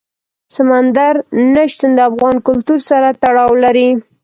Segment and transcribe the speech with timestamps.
[0.55, 1.13] سمندر
[1.53, 3.89] نه شتون د افغان کلتور سره تړاو لري.